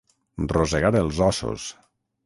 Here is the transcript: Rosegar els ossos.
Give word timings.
Rosegar 0.53 0.93
els 1.03 1.21
ossos. 1.29 1.71